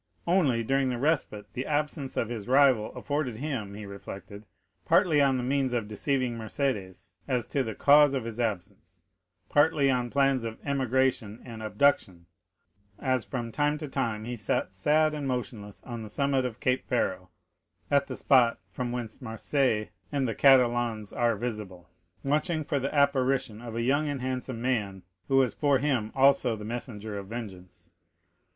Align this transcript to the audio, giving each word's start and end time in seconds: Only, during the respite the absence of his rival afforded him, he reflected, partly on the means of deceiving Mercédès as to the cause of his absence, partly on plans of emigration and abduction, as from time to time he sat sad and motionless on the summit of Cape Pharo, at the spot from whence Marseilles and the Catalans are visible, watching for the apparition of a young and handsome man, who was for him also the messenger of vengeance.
Only, 0.25 0.63
during 0.63 0.89
the 0.89 0.97
respite 0.97 1.45
the 1.53 1.67
absence 1.67 2.17
of 2.17 2.27
his 2.29 2.47
rival 2.47 2.91
afforded 2.95 3.35
him, 3.37 3.75
he 3.75 3.85
reflected, 3.85 4.47
partly 4.83 5.21
on 5.21 5.37
the 5.37 5.43
means 5.43 5.73
of 5.73 5.87
deceiving 5.87 6.35
Mercédès 6.39 7.11
as 7.27 7.45
to 7.45 7.61
the 7.61 7.75
cause 7.75 8.15
of 8.15 8.23
his 8.25 8.39
absence, 8.39 9.03
partly 9.47 9.91
on 9.91 10.09
plans 10.09 10.43
of 10.43 10.57
emigration 10.65 11.39
and 11.45 11.61
abduction, 11.61 12.25
as 12.97 13.23
from 13.23 13.51
time 13.51 13.77
to 13.77 13.87
time 13.87 14.23
he 14.25 14.35
sat 14.35 14.73
sad 14.73 15.13
and 15.13 15.27
motionless 15.27 15.83
on 15.83 16.01
the 16.01 16.09
summit 16.09 16.45
of 16.45 16.59
Cape 16.59 16.83
Pharo, 16.89 17.29
at 17.91 18.07
the 18.07 18.15
spot 18.15 18.57
from 18.67 18.91
whence 18.91 19.21
Marseilles 19.21 19.89
and 20.11 20.27
the 20.27 20.33
Catalans 20.33 21.13
are 21.13 21.35
visible, 21.35 21.91
watching 22.23 22.63
for 22.63 22.79
the 22.79 22.91
apparition 22.91 23.61
of 23.61 23.75
a 23.75 23.83
young 23.83 24.09
and 24.09 24.19
handsome 24.19 24.63
man, 24.63 25.03
who 25.27 25.37
was 25.37 25.53
for 25.53 25.77
him 25.77 26.11
also 26.15 26.55
the 26.55 26.65
messenger 26.65 27.19
of 27.19 27.27
vengeance. 27.27 27.91